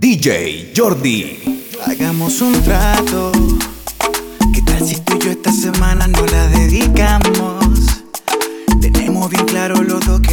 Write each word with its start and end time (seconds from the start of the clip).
DJ 0.00 0.74
Jordi. 0.76 1.66
Hagamos 1.84 2.40
un 2.40 2.52
trato. 2.62 3.32
¿Qué 4.54 4.62
tal 4.62 4.86
si 4.86 4.94
tú 5.00 5.16
y 5.16 5.24
yo 5.24 5.30
esta 5.32 5.50
semana 5.50 6.06
no 6.06 6.24
la 6.24 6.46
dedicamos? 6.46 7.64
Tenemos 8.80 9.28
bien 9.28 9.44
claro 9.46 9.82
los 9.82 10.06
dos 10.06 10.20
que 10.20 10.27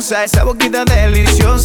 esa 0.00 0.44
boquita 0.44 0.82
deliciosa. 0.86 1.59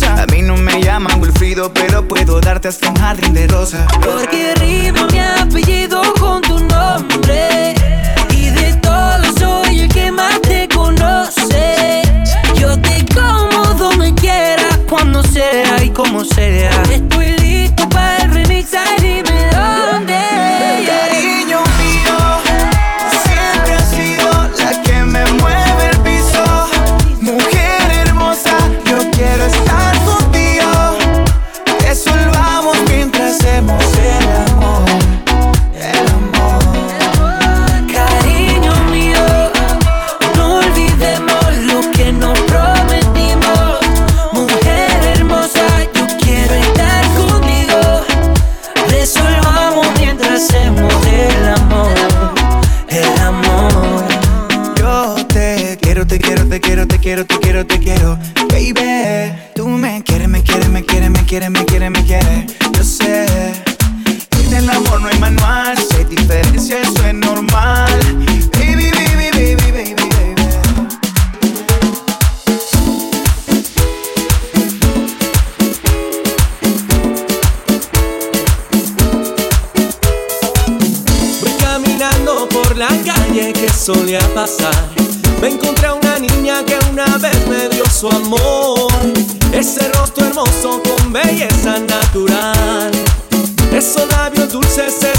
quiero, 57.06 57.24
te 57.24 57.38
quiero, 57.38 57.68
te 57.68 57.78
quiero, 57.78 58.18
baby. 58.50 59.32
Tú 59.54 59.68
me 59.68 60.02
quieres, 60.04 60.28
me 60.28 60.42
quieres, 60.42 60.70
me 60.70 60.84
quieres, 60.84 61.12
me 61.12 61.24
quieres, 61.24 61.52
me 61.52 61.64
quieres, 61.64 61.92
me 61.92 62.04
quieres. 62.04 62.45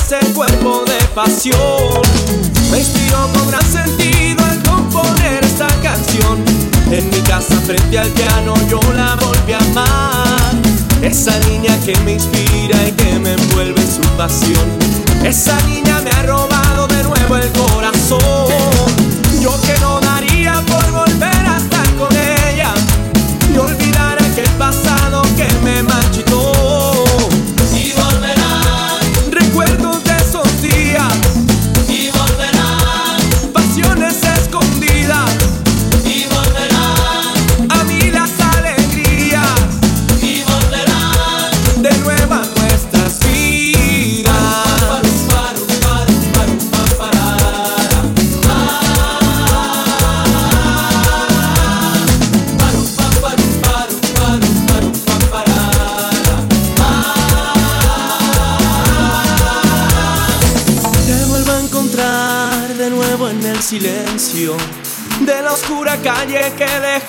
ese 0.07 0.33
cuerpo 0.35 0.85
de 0.87 1.05
pasión. 1.17 2.01
Me 2.71 2.79
inspiró 2.79 3.29
con 3.33 3.49
gran 3.49 3.65
sentido 3.65 4.45
al 4.45 4.63
componer 4.63 5.45
esta 5.45 5.67
canción. 5.83 6.45
En 6.93 7.11
mi 7.11 7.21
casa 7.23 7.57
frente 7.67 7.99
al 7.99 8.09
piano 8.11 8.55
yo 8.71 8.79
la 8.95 9.17
volví 9.17 9.53
a 9.53 9.59
amar. 9.59 10.55
Esa 11.03 11.37
niña 11.49 11.77
que 11.85 11.99
me 12.05 12.13
inspira 12.13 12.87
y 12.87 12.93
que 12.93 13.19
me 13.19 13.33
envuelve 13.33 13.81
en 13.81 13.91
su 13.91 14.03
pasión. 14.17 14.69
Esa 15.25 15.61
niña 15.63 16.01
me 16.05 16.11
ha 16.11 16.23
robado 16.23 16.87
de 16.87 17.03
nuevo 17.03 17.37
el 17.37 17.51
corazón. 17.51 18.47
Yo 19.41 19.61
que 19.63 19.77
no 19.81 19.99
daría 20.01 20.63
por 20.69 20.89
volver 20.93 21.47
a 21.47 21.57
estar 21.57 21.95
con 21.97 22.15
ella 22.15 22.73
y 23.53 23.59
olvidar 23.59 24.23
aquel 24.23 24.51
pasado 24.51 25.23
que 25.37 25.49
me 25.65 25.83
manchó. 25.83 26.16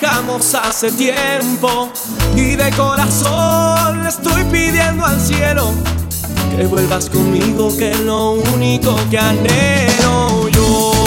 dejamos 0.00 0.54
hace 0.54 0.92
tiempo 0.92 1.90
y 2.36 2.56
de 2.56 2.70
corazón 2.72 4.02
le 4.02 4.08
estoy 4.08 4.44
pidiendo 4.44 5.04
al 5.04 5.20
cielo 5.20 5.72
que 6.56 6.66
vuelvas 6.66 7.08
conmigo, 7.08 7.76
que 7.76 7.92
es 7.92 8.00
lo 8.00 8.32
único 8.32 8.96
que 9.10 9.18
anhelo 9.18 10.48
yo. 10.48 10.97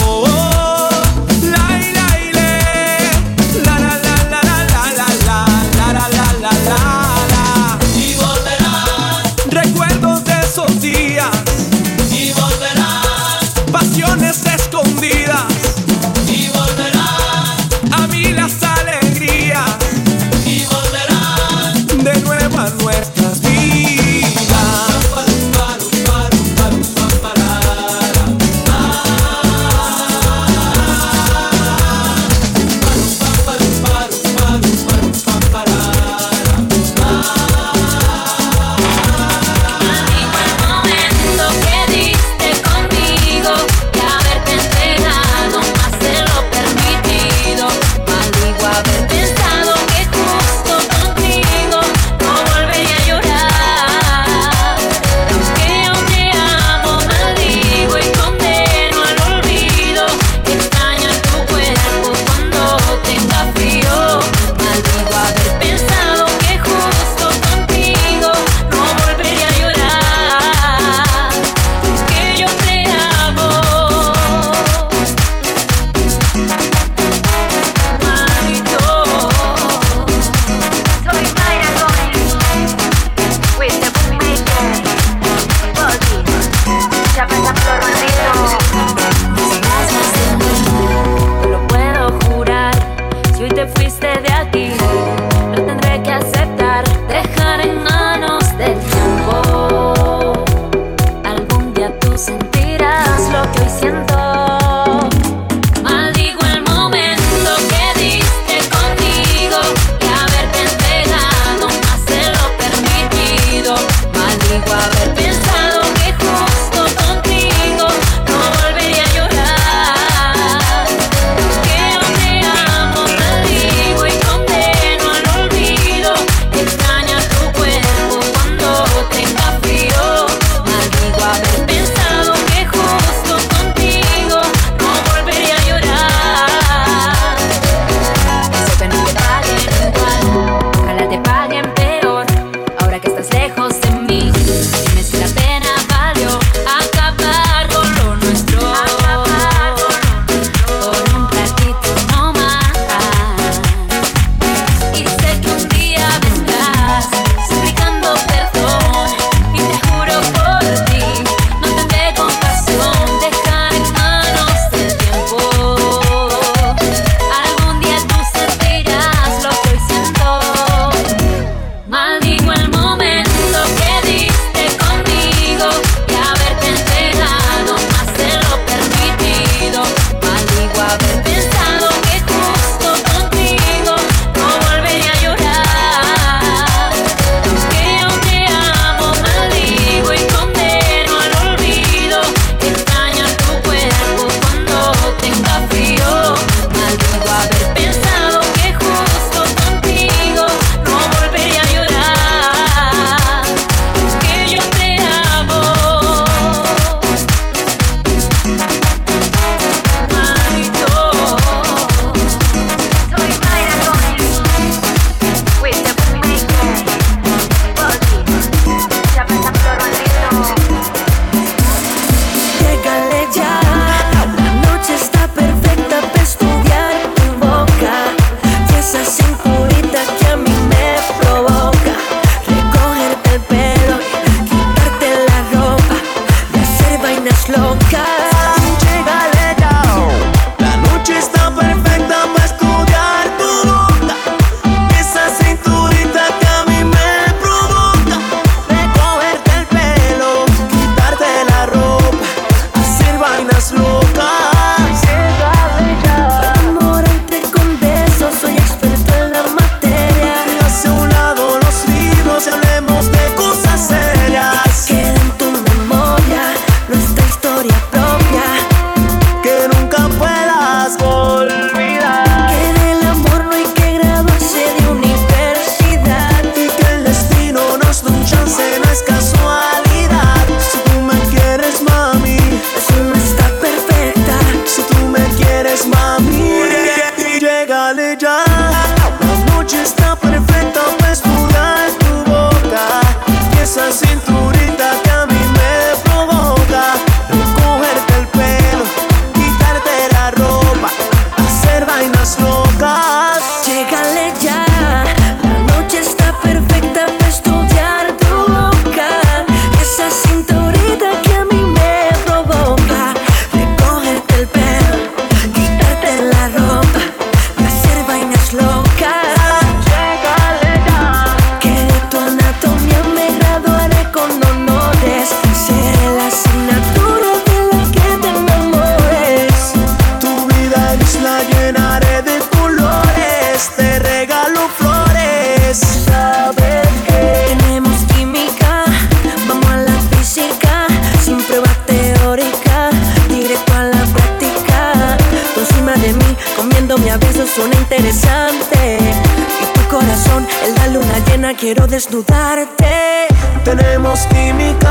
Quiero 351.72 351.86
desnudarte. 351.86 353.28
tenemos 353.64 354.26
química, 354.26 354.81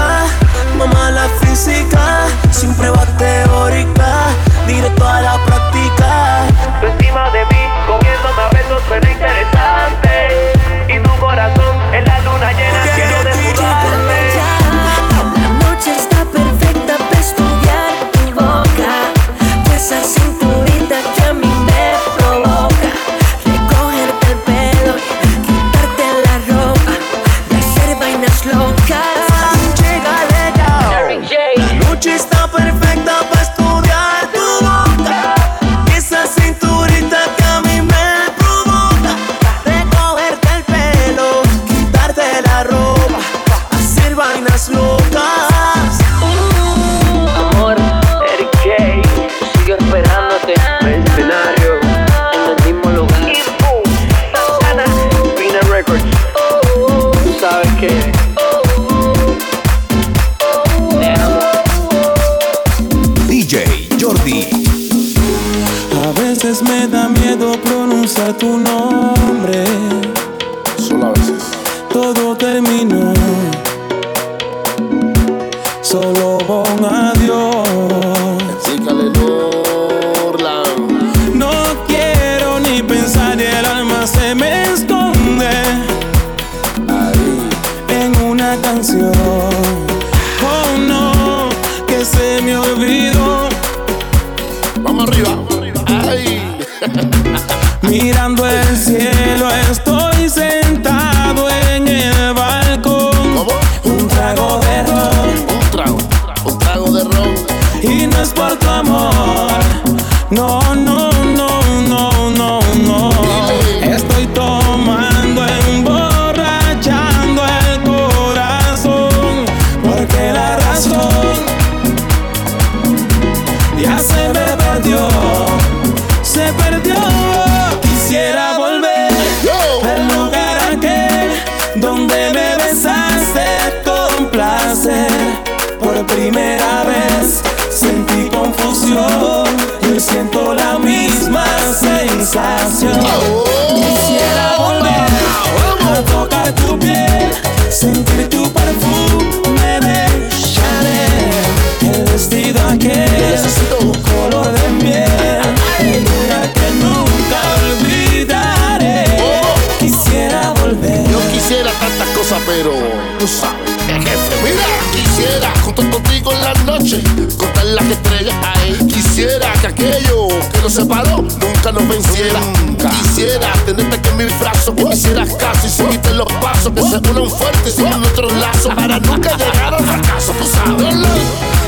fueron 177.29 177.37
fuertes 177.37 177.79
y 177.79 177.99
nuestros 177.99 178.33
lazos 178.33 178.73
para 178.73 178.99
nunca 178.99 179.35
llegar 179.37 179.73
al 179.73 179.83
fracaso, 179.83 180.33
tú 180.33 180.45
sabes. 180.45 180.95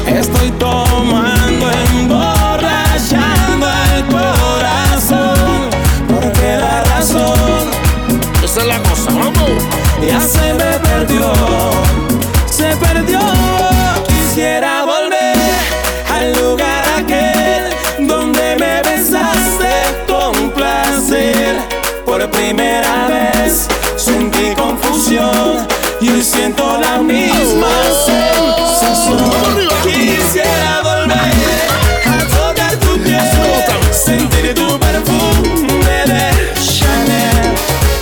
Estoy 0.08 0.52
tomando, 0.52 1.72
emborrachando 1.96 3.68
el 3.96 4.06
corazón, 4.08 5.70
porque 6.08 6.58
la 6.58 6.84
razón. 6.84 7.70
Esa 8.44 8.62
es 8.62 8.68
la 8.68 8.80
cosa, 8.80 9.12
vamos. 9.12 9.64
Ya 10.06 10.20
se 10.20 10.54
me 10.54 10.80
perdió. 10.80 11.53
siento 26.54 26.80
la 26.80 26.98
misma 27.00 27.70
sensación. 28.06 29.32
Quisiera 29.84 30.82
volver 30.84 31.34
a 32.06 32.18
tocar 32.28 32.76
tu 32.78 32.98
piel, 33.00 33.20
sentir 33.92 34.54
tu 34.54 34.80
perfume 34.80 36.04
de 36.06 36.32
Chanel, 36.62 37.54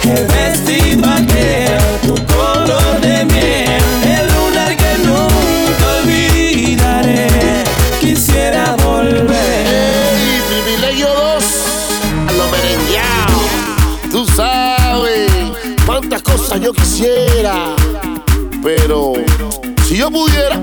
el 0.03 0.25
vestido 0.27 1.09
aquel, 1.09 1.77
tu 2.01 2.15
color 2.33 3.01
de 3.01 3.25
miel, 3.25 3.81
el 4.03 4.27
lunar 4.33 4.75
que 4.75 4.97
nunca 5.05 5.85
olvidaré. 5.99 7.63
Quisiera 7.99 8.75
volver. 8.83 9.27
Hey, 9.29 10.41
privilegio 10.49 11.07
2 11.07 11.43
a 12.27 12.31
lo. 12.33 12.51
Tú 14.11 14.25
sabes 14.35 15.31
cuántas 15.85 16.21
cosas 16.21 16.59
yo 16.59 16.73
quisiera 16.73 17.75
pero 18.61 19.13
si 19.87 19.97
yo 19.97 20.11
pudiera, 20.11 20.61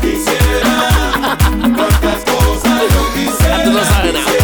quisiera 0.00 1.36
tantas 1.38 2.24
cosas 2.24 2.82
yo 2.92 3.14
quisiera. 3.14 3.64
Tú 3.64 3.70
no 3.72 3.84
sabes 3.84 4.14
nada. 4.14 4.43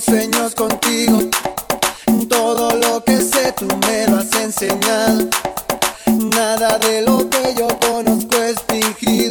sueños 0.00 0.54
contigo. 0.54 1.20
Todo 2.28 2.70
lo 2.76 3.04
que 3.04 3.18
sé 3.18 3.52
tú 3.52 3.66
me 3.86 4.06
lo 4.06 4.18
has 4.18 4.32
enseñado. 4.34 5.28
Nada 6.06 6.78
de 6.78 7.02
lo 7.02 7.28
que 7.28 7.54
yo 7.58 7.68
conozco 7.80 8.36
es 8.42 8.56
fingido. 8.66 9.29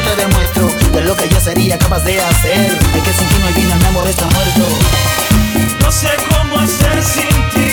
todo 0.00 0.10
te 0.10 0.22
demuestro 0.22 0.68
de 0.92 1.00
lo 1.02 1.16
que 1.16 1.28
yo 1.28 1.40
sería 1.40 1.78
capaz 1.78 2.00
de 2.00 2.20
hacer. 2.20 2.78
El 2.94 3.02
que 3.02 3.12
sin 3.12 3.26
ti 3.28 3.34
no 3.40 3.46
hay 3.46 3.54
vida, 3.54 3.74
mi 3.76 3.86
amor 3.86 4.06
está 4.06 4.26
muerto. 4.26 4.66
No 5.80 5.92
sé 5.92 6.08
cómo 6.30 6.58
hacer 6.58 7.02
sin 7.02 7.28
ti. 7.50 7.67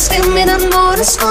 screaming, 0.00 0.48
I 0.48 0.56
know 0.56 0.96
the 0.96 1.04
score. 1.04 1.29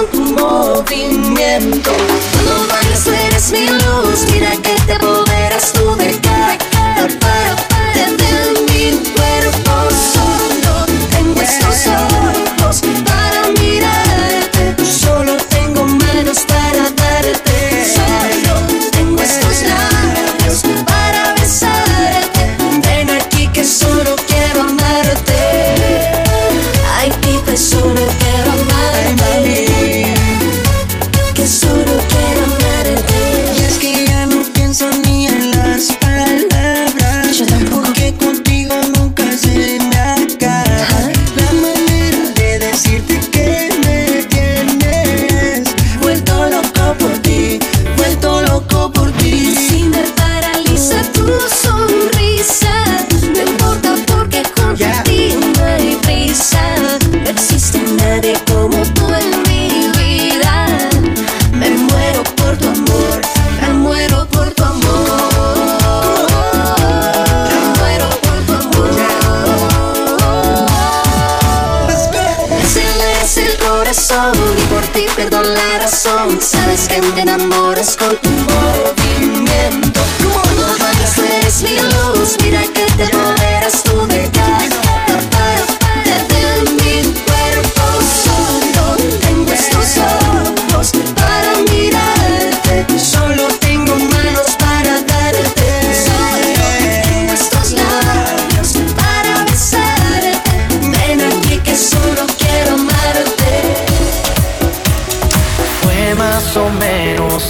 pierdo 75.20 75.44
la 75.44 75.80
razón. 75.80 76.40
Sabes 76.40 76.88
que 76.88 77.02
te 77.02 77.22
enamoras 77.22 77.98
con 77.98 78.16
tu 78.18 78.30
voz. 78.30 78.89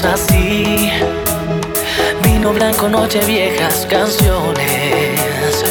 así. 0.06 0.92
Vino 2.24 2.54
blanco, 2.54 2.88
noche 2.88 3.20
viejas, 3.26 3.86
canciones. 3.90 5.64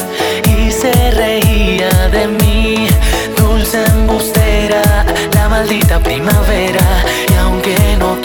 Y 0.45 0.71
se 0.71 0.91
reía 1.11 1.89
de 2.09 2.27
mí, 2.27 2.87
dulce 3.37 3.83
embustera, 3.85 5.05
la 5.33 5.49
maldita 5.49 5.99
primavera. 5.99 7.03
Y 7.31 7.35
aunque 7.35 7.75
no 7.97 8.21